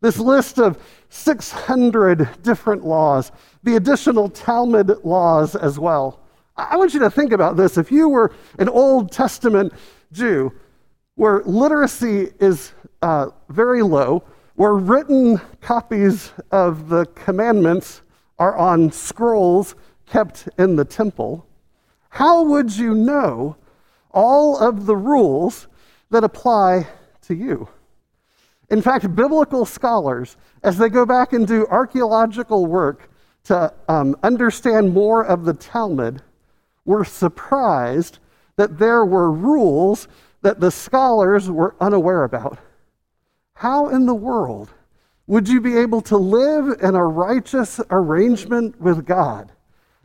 This 0.00 0.18
list 0.18 0.58
of 0.58 0.82
600 1.10 2.42
different 2.42 2.84
laws, 2.84 3.32
the 3.62 3.76
additional 3.76 4.28
Talmud 4.28 5.04
laws 5.04 5.54
as 5.54 5.78
well. 5.78 6.20
I 6.56 6.76
want 6.76 6.94
you 6.94 7.00
to 7.00 7.10
think 7.10 7.32
about 7.32 7.56
this. 7.56 7.78
If 7.78 7.92
you 7.92 8.08
were 8.08 8.32
an 8.58 8.68
Old 8.68 9.12
Testament 9.12 9.72
Jew, 10.12 10.52
where 11.14 11.42
literacy 11.44 12.32
is 12.40 12.72
uh, 13.02 13.28
very 13.48 13.82
low, 13.82 14.24
where 14.54 14.74
written 14.74 15.40
copies 15.60 16.32
of 16.50 16.88
the 16.88 17.06
commandments 17.14 18.02
are 18.38 18.56
on 18.56 18.90
scrolls 18.90 19.74
kept 20.06 20.48
in 20.58 20.76
the 20.76 20.84
temple, 20.84 21.46
how 22.08 22.42
would 22.42 22.76
you 22.76 22.94
know 22.94 23.56
all 24.12 24.58
of 24.58 24.86
the 24.86 24.96
rules 24.96 25.68
that 26.10 26.24
apply 26.24 26.86
to 27.22 27.34
you? 27.34 27.68
In 28.70 28.80
fact, 28.80 29.14
biblical 29.14 29.64
scholars, 29.64 30.36
as 30.62 30.78
they 30.78 30.88
go 30.88 31.04
back 31.04 31.32
and 31.32 31.46
do 31.46 31.66
archaeological 31.66 32.66
work 32.66 33.10
to 33.44 33.72
um, 33.88 34.16
understand 34.22 34.92
more 34.92 35.24
of 35.24 35.44
the 35.44 35.54
Talmud, 35.54 36.22
were 36.84 37.04
surprised 37.04 38.18
that 38.56 38.78
there 38.78 39.04
were 39.04 39.30
rules 39.30 40.06
that 40.42 40.60
the 40.60 40.70
scholars 40.70 41.50
were 41.50 41.74
unaware 41.80 42.24
about. 42.24 42.58
How 43.54 43.88
in 43.88 44.06
the 44.06 44.14
world 44.14 44.70
would 45.26 45.48
you 45.48 45.60
be 45.60 45.76
able 45.76 46.00
to 46.02 46.16
live 46.16 46.80
in 46.82 46.94
a 46.94 47.04
righteous 47.04 47.80
arrangement 47.90 48.80
with 48.80 49.06
God 49.06 49.52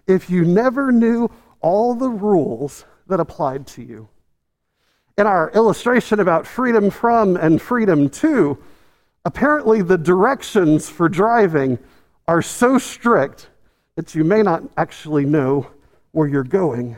if 0.07 0.29
you 0.29 0.43
never 0.45 0.91
knew 0.91 1.29
all 1.62 1.95
the 1.95 2.09
rules 2.09 2.85
that 3.07 3.19
applied 3.19 3.67
to 3.67 3.83
you. 3.83 4.07
In 5.17 5.27
our 5.27 5.50
illustration 5.51 6.19
about 6.19 6.45
freedom 6.45 6.89
from 6.89 7.38
and 7.38 7.62
freedom 7.62 8.09
to, 8.09 8.57
apparently 9.24 9.81
the 9.81 9.97
directions 9.97 10.89
for 10.89 11.07
driving 11.07 11.79
are 12.27 12.41
so 12.41 12.77
strict 12.77 13.50
that 13.95 14.13
you 14.13 14.24
may 14.24 14.41
not 14.41 14.63
actually 14.75 15.25
know 15.25 15.67
where 16.12 16.27
you're 16.27 16.43
going. 16.43 16.97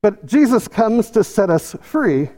But 0.00 0.26
Jesus 0.26 0.68
comes 0.68 1.10
to 1.10 1.24
set 1.24 1.50
us 1.50 1.74
free, 1.82 2.30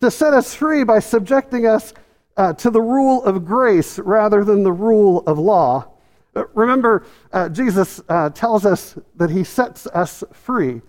to 0.00 0.10
set 0.10 0.34
us 0.34 0.54
free 0.54 0.84
by 0.84 0.98
subjecting 0.98 1.66
us 1.66 1.94
uh, 2.36 2.52
to 2.54 2.70
the 2.70 2.82
rule 2.82 3.24
of 3.24 3.44
grace 3.44 3.98
rather 3.98 4.44
than 4.44 4.62
the 4.62 4.72
rule 4.72 5.20
of 5.26 5.38
law. 5.38 5.88
Remember, 6.54 7.06
uh, 7.32 7.48
Jesus 7.48 8.00
uh, 8.08 8.30
tells 8.30 8.66
us 8.66 8.98
that 9.14 9.30
he 9.30 9.42
sets 9.42 9.86
us 9.86 10.22
free. 10.32 10.82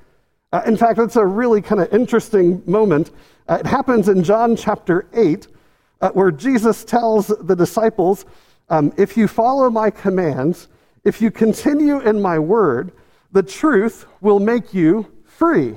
Uh, 0.51 0.61
in 0.65 0.77
fact, 0.77 0.99
it's 0.99 1.15
a 1.15 1.25
really 1.25 1.61
kind 1.61 1.81
of 1.81 1.93
interesting 1.93 2.63
moment. 2.65 3.11
Uh, 3.47 3.57
it 3.59 3.65
happens 3.65 4.07
in 4.09 4.23
John 4.23 4.55
chapter 4.55 5.07
8, 5.13 5.47
uh, 6.01 6.09
where 6.11 6.31
Jesus 6.31 6.83
tells 6.83 7.27
the 7.27 7.55
disciples, 7.55 8.25
um, 8.69 8.93
If 8.97 9.17
you 9.17 9.27
follow 9.27 9.69
my 9.69 9.89
commands, 9.89 10.67
if 11.03 11.21
you 11.21 11.31
continue 11.31 11.99
in 11.99 12.21
my 12.21 12.39
word, 12.39 12.91
the 13.31 13.43
truth 13.43 14.05
will 14.21 14.39
make 14.39 14.73
you 14.73 15.11
free. 15.25 15.75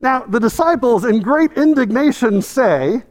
Now, 0.00 0.20
the 0.20 0.40
disciples, 0.40 1.04
in 1.04 1.20
great 1.20 1.52
indignation, 1.52 2.42
say, 2.42 3.02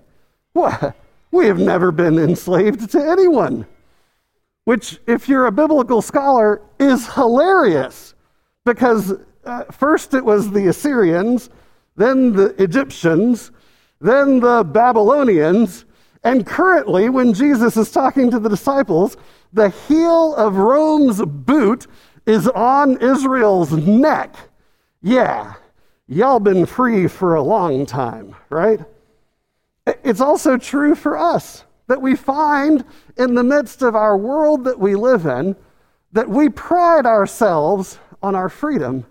What? 0.53 0.95
We 1.31 1.47
have 1.47 1.59
never 1.59 1.91
been 1.91 2.17
enslaved 2.17 2.91
to 2.91 2.99
anyone 3.03 3.65
which, 4.65 4.99
if 5.07 5.29
you're 5.29 5.45
a 5.45 5.51
biblical 5.51 6.01
scholar, 6.01 6.61
is 6.79 7.07
hilarious 7.13 8.15
because 8.65 9.13
uh, 9.45 9.65
first 9.65 10.13
it 10.13 10.23
was 10.23 10.51
the 10.51 10.67
Assyrians, 10.67 11.49
then 11.95 12.33
the 12.33 12.61
Egyptians, 12.61 13.51
then 14.01 14.39
the 14.39 14.63
Babylonians, 14.63 15.85
and 16.23 16.45
currently, 16.45 17.09
when 17.09 17.33
Jesus 17.33 17.77
is 17.77 17.91
talking 17.91 18.31
to 18.31 18.39
the 18.39 18.49
disciples, 18.49 19.15
the 19.53 19.69
heel 19.69 20.33
of 20.35 20.57
Rome's 20.57 21.21
boot 21.23 21.85
is 22.25 22.47
on 22.47 22.97
Israel's 22.97 23.71
neck. 23.71 24.35
Yeah, 25.01 25.53
y'all 26.07 26.39
been 26.39 26.65
free 26.65 27.07
for 27.07 27.35
a 27.35 27.43
long 27.43 27.85
time, 27.85 28.35
right? 28.49 28.79
It's 30.03 30.19
also 30.19 30.57
true 30.57 30.95
for 30.95 31.15
us 31.15 31.63
that 31.87 32.01
we 32.01 32.15
find 32.15 32.83
in 33.17 33.35
the 33.35 33.43
midst 33.43 33.83
of 33.83 33.95
our 33.95 34.17
world 34.17 34.63
that 34.63 34.79
we 34.79 34.95
live 34.95 35.27
in 35.27 35.55
that 36.11 36.29
we 36.29 36.49
pride 36.49 37.05
ourselves 37.05 37.99
on 38.23 38.35
our 38.35 38.49
freedom, 38.49 39.05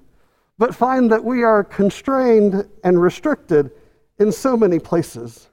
but 0.59 0.75
find 0.75 1.11
that 1.11 1.25
we 1.25 1.43
are 1.43 1.65
constrained 1.65 2.69
and 2.83 3.01
restricted 3.01 3.71
in 4.19 4.31
so 4.31 4.57
many 4.57 4.79
places. 4.79 5.49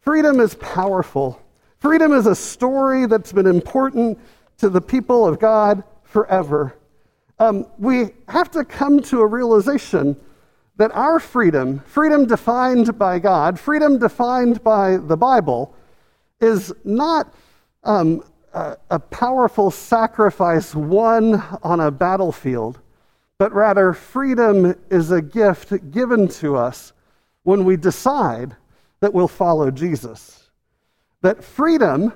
Freedom 0.00 0.40
is 0.40 0.54
powerful. 0.56 1.40
Freedom 1.78 2.12
is 2.12 2.26
a 2.26 2.34
story 2.34 3.06
that's 3.06 3.32
been 3.32 3.46
important 3.46 4.18
to 4.58 4.68
the 4.68 4.80
people 4.80 5.26
of 5.26 5.38
God 5.38 5.82
forever. 6.02 6.76
Um, 7.38 7.66
we 7.78 8.10
have 8.28 8.50
to 8.52 8.64
come 8.64 9.02
to 9.02 9.20
a 9.20 9.26
realization 9.26 10.16
that 10.76 10.92
our 10.92 11.20
freedom, 11.20 11.80
freedom 11.86 12.26
defined 12.26 12.98
by 12.98 13.18
God, 13.18 13.58
freedom 13.58 13.98
defined 13.98 14.62
by 14.62 14.96
the 14.96 15.16
Bible, 15.16 15.74
is 16.40 16.72
not 16.84 17.32
um, 17.84 18.22
a, 18.52 18.76
a 18.90 18.98
powerful 18.98 19.70
sacrifice 19.70 20.74
won 20.74 21.42
on 21.62 21.80
a 21.80 21.90
battlefield, 21.90 22.80
but 23.38 23.52
rather 23.52 23.92
freedom 23.92 24.74
is 24.90 25.10
a 25.10 25.22
gift 25.22 25.90
given 25.90 26.28
to 26.28 26.56
us 26.56 26.92
when 27.42 27.64
we 27.64 27.76
decide 27.76 28.56
that 29.00 29.12
we'll 29.12 29.28
follow 29.28 29.70
Jesus. 29.70 30.50
That 31.22 31.42
freedom 31.42 32.12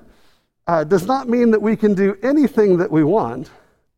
uh, 0.66 0.84
does 0.84 1.06
not 1.06 1.28
mean 1.28 1.50
that 1.50 1.62
we 1.62 1.76
can 1.76 1.94
do 1.94 2.16
anything 2.22 2.76
that 2.78 2.90
we 2.90 3.02
want, 3.04 3.50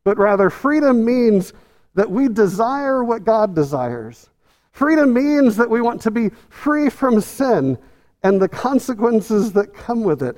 but 0.04 0.16
rather 0.18 0.50
freedom 0.50 1.04
means 1.04 1.52
that 1.94 2.10
we 2.10 2.28
desire 2.28 3.04
what 3.04 3.24
God 3.24 3.54
desires. 3.54 4.30
Freedom 4.72 5.12
means 5.12 5.56
that 5.56 5.68
we 5.68 5.80
want 5.80 6.00
to 6.02 6.10
be 6.10 6.30
free 6.48 6.88
from 6.88 7.20
sin 7.20 7.76
and 8.22 8.40
the 8.40 8.48
consequences 8.48 9.52
that 9.52 9.74
come 9.74 10.04
with 10.04 10.22
it. 10.22 10.36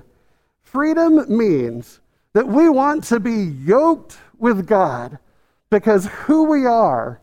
Freedom 0.62 1.24
means 1.28 2.00
that 2.32 2.46
we 2.46 2.68
want 2.68 3.04
to 3.04 3.20
be 3.20 3.52
yoked 3.64 4.16
with 4.38 4.66
God 4.66 5.18
because 5.72 6.06
who 6.06 6.44
we 6.44 6.66
are 6.66 7.18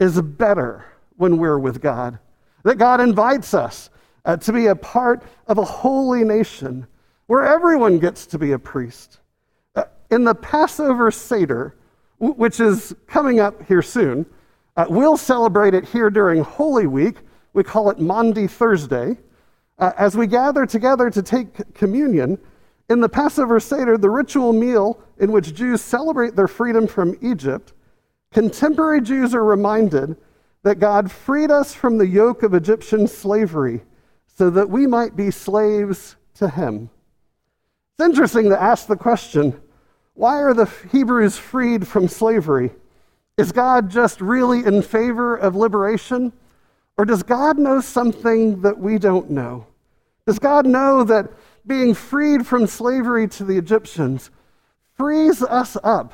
is 0.00 0.20
better 0.20 0.84
when 1.16 1.38
we're 1.38 1.58
with 1.58 1.80
God. 1.80 2.18
That 2.64 2.76
God 2.76 3.00
invites 3.00 3.54
us 3.54 3.90
uh, 4.24 4.36
to 4.38 4.52
be 4.52 4.66
a 4.66 4.74
part 4.74 5.22
of 5.46 5.58
a 5.58 5.64
holy 5.64 6.24
nation 6.24 6.86
where 7.28 7.44
everyone 7.44 8.00
gets 8.00 8.26
to 8.26 8.38
be 8.38 8.52
a 8.52 8.58
priest. 8.58 9.20
Uh, 9.76 9.84
in 10.10 10.24
the 10.24 10.34
Passover 10.34 11.12
Seder, 11.12 11.76
w- 12.18 12.34
which 12.34 12.58
is 12.58 12.92
coming 13.06 13.38
up 13.38 13.64
here 13.68 13.82
soon, 13.82 14.26
uh, 14.76 14.84
we'll 14.88 15.16
celebrate 15.16 15.72
it 15.72 15.88
here 15.88 16.10
during 16.10 16.42
Holy 16.42 16.88
Week. 16.88 17.18
We 17.52 17.62
call 17.62 17.88
it 17.88 18.00
Maundy 18.00 18.48
Thursday. 18.48 19.16
Uh, 19.78 19.92
as 19.96 20.16
we 20.16 20.26
gather 20.26 20.66
together 20.66 21.08
to 21.08 21.22
take 21.22 21.72
communion, 21.72 22.36
in 22.90 23.00
the 23.00 23.08
Passover 23.08 23.60
Seder, 23.60 23.96
the 23.96 24.10
ritual 24.10 24.52
meal 24.52 25.00
in 25.18 25.30
which 25.30 25.54
Jews 25.54 25.80
celebrate 25.80 26.34
their 26.34 26.48
freedom 26.48 26.88
from 26.88 27.16
Egypt, 27.22 27.72
contemporary 28.32 29.00
Jews 29.00 29.34
are 29.34 29.44
reminded 29.44 30.16
that 30.62 30.78
God 30.78 31.10
freed 31.10 31.50
us 31.50 31.74
from 31.74 31.98
the 31.98 32.06
yoke 32.06 32.42
of 32.42 32.54
Egyptian 32.54 33.06
slavery 33.06 33.82
so 34.26 34.50
that 34.50 34.70
we 34.70 34.86
might 34.86 35.16
be 35.16 35.30
slaves 35.30 36.16
to 36.34 36.48
Him. 36.48 36.90
It's 37.98 38.06
interesting 38.06 38.48
to 38.50 38.60
ask 38.60 38.86
the 38.86 38.96
question 38.96 39.60
why 40.14 40.42
are 40.42 40.54
the 40.54 40.70
Hebrews 40.90 41.38
freed 41.38 41.86
from 41.88 42.06
slavery? 42.06 42.70
Is 43.38 43.50
God 43.50 43.90
just 43.90 44.20
really 44.20 44.64
in 44.64 44.82
favor 44.82 45.34
of 45.36 45.56
liberation? 45.56 46.32
Or 46.98 47.06
does 47.06 47.22
God 47.22 47.58
know 47.58 47.80
something 47.80 48.60
that 48.60 48.78
we 48.78 48.98
don't 48.98 49.30
know? 49.30 49.66
Does 50.26 50.38
God 50.38 50.66
know 50.66 51.02
that 51.04 51.30
being 51.66 51.94
freed 51.94 52.46
from 52.46 52.66
slavery 52.66 53.26
to 53.28 53.44
the 53.44 53.56
Egyptians 53.56 54.30
frees 54.96 55.42
us 55.42 55.76
up 55.82 56.12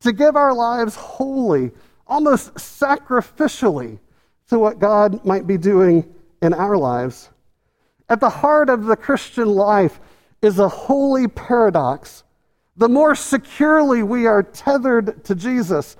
to 0.00 0.12
give 0.12 0.36
our 0.36 0.54
lives 0.54 0.94
wholly, 0.94 1.70
almost 2.06 2.54
sacrificially, 2.54 3.98
to 4.48 4.58
what 4.58 4.78
God 4.78 5.24
might 5.24 5.46
be 5.46 5.58
doing 5.58 6.14
in 6.42 6.54
our 6.54 6.76
lives? 6.76 7.30
At 8.08 8.20
the 8.20 8.30
heart 8.30 8.70
of 8.70 8.84
the 8.84 8.96
Christian 8.96 9.48
life 9.48 9.98
is 10.42 10.58
a 10.58 10.68
holy 10.68 11.26
paradox. 11.26 12.22
The 12.76 12.88
more 12.88 13.14
securely 13.14 14.02
we 14.02 14.26
are 14.26 14.42
tethered 14.42 15.24
to 15.24 15.34
Jesus, 15.34 15.96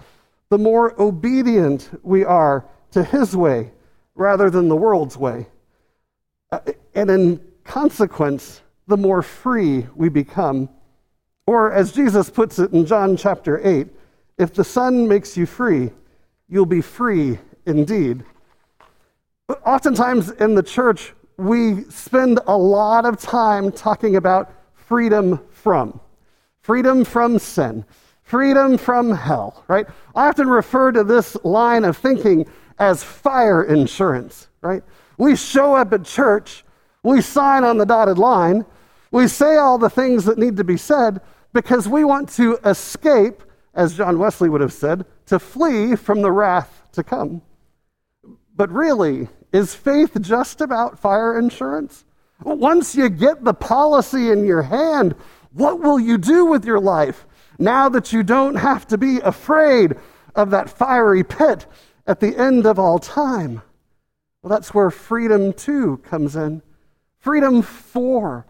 the 0.51 0.59
more 0.59 1.01
obedient 1.01 1.91
we 2.03 2.25
are 2.25 2.65
to 2.93 3.03
his 3.03 3.37
way 3.37 3.73
rather 4.15 4.51
than 4.51 4.69
the 4.69 4.77
world's 4.77 5.17
way. 5.17 5.47
Uh, 6.53 6.61
and 6.95 7.11
in 7.11 7.41
consequence, 7.65 8.63
the 8.87 8.97
more 8.97 9.23
free 9.23 9.87
we 9.95 10.09
become. 10.09 10.69
Or, 11.47 11.73
as 11.73 11.93
Jesus 11.93 12.29
puts 12.29 12.59
it 12.59 12.73
in 12.73 12.87
John 12.87 13.17
chapter 13.17 13.61
8, 13.67 13.89
if 14.39 14.53
the 14.53 14.65
Son 14.65 15.07
makes 15.07 15.37
you 15.37 15.47
free, 15.47 15.91
you'll 16.49 16.67
be 16.67 16.81
free 16.81 17.39
indeed. 17.65 18.25
But 19.47 19.63
oftentimes 19.65 20.31
in 20.33 20.55
the 20.55 20.63
church, 20.63 21.13
we 21.37 21.85
spend 21.85 22.41
a 22.47 22.57
lot 22.57 23.05
of 23.05 23.21
time 23.21 23.71
talking 23.71 24.17
about 24.17 24.53
freedom 24.75 25.41
from 25.51 26.01
freedom 26.67 27.05
from 27.05 27.39
sin, 27.39 27.85
freedom 28.25 28.77
from 28.77 29.13
hell, 29.13 29.63
right? 29.69 29.87
I 30.17 30.27
often 30.27 30.49
refer 30.49 30.91
to 30.91 31.05
this 31.05 31.37
line 31.45 31.85
of 31.85 31.97
thinking 31.97 32.45
as 32.81 33.05
fire 33.05 33.63
insurance, 33.63 34.49
right? 34.63 34.83
We 35.17 35.37
show 35.37 35.77
up 35.77 35.93
at 35.93 36.05
church, 36.05 36.65
we 37.05 37.21
sign 37.21 37.63
on 37.63 37.79
the 37.79 37.87
dotted 37.87 38.19
line, 38.19 38.67
we 39.17 39.27
say 39.27 39.57
all 39.57 39.79
the 39.79 39.89
things 39.89 40.27
that 40.27 40.37
need 40.37 40.59
to 40.59 40.65
be 40.65 40.77
said 40.77 41.23
because 41.55 41.89
we 41.89 42.05
want 42.05 42.29
to 42.29 42.59
escape, 42.67 43.43
as 43.73 43.97
John 43.97 44.19
Wesley 44.19 44.51
would 44.51 44.61
have 44.61 44.75
said, 44.75 45.07
to 45.25 45.39
flee 45.39 45.97
from 45.97 46.21
the 46.21 46.31
wrath 46.31 46.83
to 46.93 47.03
come. 47.03 47.41
But 48.55 48.71
really, 48.71 49.29
is 49.55 49.75
faith 49.75 50.21
just 50.21 50.61
about 50.61 50.99
fire 50.99 51.39
insurance? 51.39 52.05
Once 52.43 52.95
you 52.95 53.09
get 53.09 53.43
the 53.43 53.55
policy 53.55 54.31
in 54.31 54.45
your 54.45 54.61
hand, 54.61 55.15
what 55.53 55.81
will 55.81 55.99
you 55.99 56.19
do 56.19 56.45
with 56.45 56.67
your 56.67 56.79
life 56.79 57.27
now 57.59 57.89
that 57.89 58.13
you 58.13 58.23
don't 58.23 58.57
have 58.57 58.87
to 58.89 58.99
be 58.99 59.21
afraid 59.21 59.95
of 60.35 60.51
that 60.51 60.69
fiery 60.69 61.25
pit 61.25 61.65
at 62.07 62.21
the 62.21 62.37
end 62.37 62.67
of 62.67 62.79
all 62.79 62.99
time? 62.99 63.63
Well, 64.43 64.51
that's 64.51 64.75
where 64.75 64.91
freedom 64.91 65.55
too 65.55 66.03
comes 66.05 66.37
in. 66.37 66.61
Freedom 67.17 67.63
for. 67.63 68.45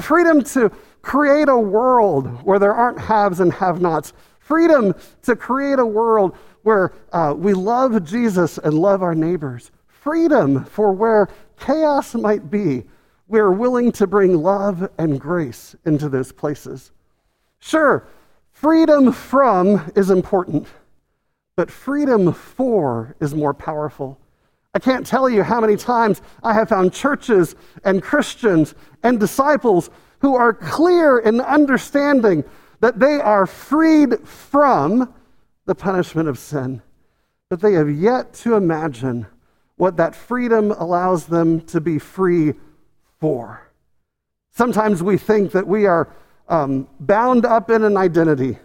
Freedom 0.00 0.42
to 0.44 0.70
create 1.02 1.48
a 1.48 1.58
world 1.58 2.42
where 2.44 2.58
there 2.58 2.74
aren't 2.74 2.98
haves 2.98 3.40
and 3.40 3.52
have 3.54 3.80
nots. 3.80 4.12
Freedom 4.38 4.94
to 5.22 5.34
create 5.34 5.78
a 5.78 5.86
world 5.86 6.36
where 6.62 6.92
uh, 7.12 7.34
we 7.36 7.54
love 7.54 8.04
Jesus 8.04 8.58
and 8.58 8.74
love 8.74 9.02
our 9.02 9.14
neighbors. 9.14 9.70
Freedom 9.88 10.64
for 10.64 10.92
where 10.92 11.28
chaos 11.58 12.14
might 12.14 12.50
be. 12.50 12.84
We're 13.28 13.52
willing 13.52 13.92
to 13.92 14.06
bring 14.06 14.42
love 14.42 14.90
and 14.98 15.20
grace 15.20 15.76
into 15.84 16.08
those 16.08 16.32
places. 16.32 16.90
Sure, 17.60 18.06
freedom 18.50 19.12
from 19.12 19.92
is 19.94 20.10
important, 20.10 20.66
but 21.54 21.70
freedom 21.70 22.32
for 22.32 23.14
is 23.20 23.34
more 23.34 23.54
powerful. 23.54 24.18
I 24.74 24.78
can't 24.78 25.06
tell 25.06 25.28
you 25.28 25.42
how 25.42 25.60
many 25.60 25.76
times 25.76 26.22
I 26.42 26.54
have 26.54 26.68
found 26.68 26.92
churches 26.92 27.56
and 27.84 28.02
Christians 28.02 28.74
and 29.02 29.18
disciples 29.18 29.90
who 30.20 30.36
are 30.36 30.52
clear 30.52 31.18
in 31.18 31.40
understanding 31.40 32.44
that 32.80 32.98
they 32.98 33.20
are 33.20 33.46
freed 33.46 34.20
from 34.26 35.12
the 35.66 35.74
punishment 35.74 36.28
of 36.28 36.38
sin, 36.38 36.82
but 37.48 37.60
they 37.60 37.72
have 37.74 37.90
yet 37.90 38.32
to 38.34 38.54
imagine 38.54 39.26
what 39.76 39.96
that 39.96 40.14
freedom 40.14 40.70
allows 40.72 41.26
them 41.26 41.60
to 41.62 41.80
be 41.80 41.98
free 41.98 42.54
for. 43.18 43.70
Sometimes 44.50 45.02
we 45.02 45.16
think 45.16 45.52
that 45.52 45.66
we 45.66 45.86
are 45.86 46.08
um, 46.48 46.88
bound 47.00 47.46
up 47.46 47.70
in 47.70 47.82
an 47.84 47.96
identity, 47.96 48.58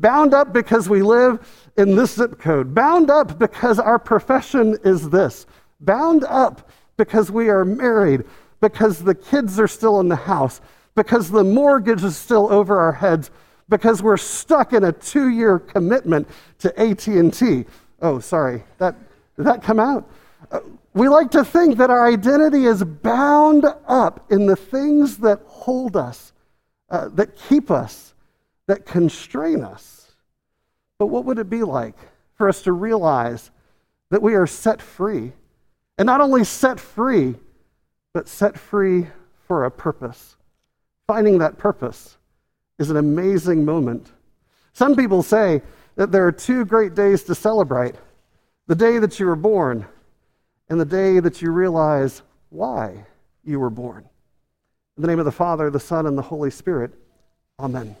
bound 0.00 0.34
up 0.34 0.52
because 0.52 0.88
we 0.88 1.02
live 1.02 1.70
in 1.76 1.96
this 1.96 2.14
zip 2.14 2.38
code, 2.38 2.74
bound 2.74 3.10
up 3.10 3.38
because 3.38 3.78
our 3.78 3.98
profession 3.98 4.78
is 4.84 5.10
this, 5.10 5.46
bound 5.80 6.24
up 6.24 6.68
because 6.96 7.30
we 7.30 7.48
are 7.48 7.64
married, 7.64 8.24
because 8.60 9.02
the 9.02 9.14
kids 9.14 9.58
are 9.58 9.68
still 9.68 10.00
in 10.00 10.08
the 10.08 10.16
house, 10.16 10.60
because 10.94 11.30
the 11.30 11.44
mortgage 11.44 12.04
is 12.04 12.16
still 12.16 12.52
over 12.52 12.78
our 12.78 12.92
heads, 12.92 13.30
because 13.68 14.02
we're 14.02 14.16
stuck 14.16 14.72
in 14.72 14.84
a 14.84 14.92
two-year 14.92 15.58
commitment 15.58 16.28
to 16.58 16.78
AT&T. 16.78 17.64
Oh, 18.02 18.18
sorry. 18.18 18.64
That 18.78 18.96
did 19.36 19.46
that 19.46 19.62
come 19.62 19.80
out? 19.80 20.10
Uh, 20.50 20.60
we 20.92 21.08
like 21.08 21.30
to 21.30 21.44
think 21.44 21.78
that 21.78 21.88
our 21.88 22.06
identity 22.06 22.66
is 22.66 22.82
bound 22.82 23.64
up 23.86 24.30
in 24.30 24.46
the 24.46 24.56
things 24.56 25.18
that 25.18 25.40
hold 25.46 25.96
us, 25.96 26.32
uh, 26.90 27.08
that 27.14 27.36
keep 27.36 27.70
us, 27.70 28.09
that 28.70 28.86
constrain 28.86 29.62
us. 29.64 30.12
But 30.96 31.08
what 31.08 31.24
would 31.24 31.40
it 31.40 31.50
be 31.50 31.64
like 31.64 31.96
for 32.34 32.48
us 32.48 32.62
to 32.62 32.72
realize 32.72 33.50
that 34.10 34.22
we 34.22 34.34
are 34.34 34.46
set 34.46 34.80
free? 34.80 35.32
And 35.98 36.06
not 36.06 36.20
only 36.20 36.44
set 36.44 36.78
free, 36.78 37.34
but 38.14 38.28
set 38.28 38.56
free 38.56 39.08
for 39.48 39.64
a 39.64 39.72
purpose. 39.72 40.36
Finding 41.08 41.38
that 41.38 41.58
purpose 41.58 42.16
is 42.78 42.90
an 42.90 42.96
amazing 42.96 43.64
moment. 43.64 44.12
Some 44.72 44.94
people 44.94 45.24
say 45.24 45.62
that 45.96 46.12
there 46.12 46.24
are 46.28 46.32
two 46.32 46.64
great 46.64 46.94
days 46.94 47.24
to 47.24 47.34
celebrate 47.34 47.96
the 48.68 48.76
day 48.76 49.00
that 49.00 49.18
you 49.18 49.26
were 49.26 49.34
born 49.34 49.84
and 50.68 50.80
the 50.80 50.84
day 50.84 51.18
that 51.18 51.42
you 51.42 51.50
realize 51.50 52.22
why 52.50 53.04
you 53.42 53.58
were 53.58 53.68
born. 53.68 54.08
In 54.96 55.02
the 55.02 55.08
name 55.08 55.18
of 55.18 55.24
the 55.24 55.32
Father, 55.32 55.70
the 55.70 55.80
Son, 55.80 56.06
and 56.06 56.16
the 56.16 56.22
Holy 56.22 56.52
Spirit, 56.52 56.92
amen. 57.58 57.96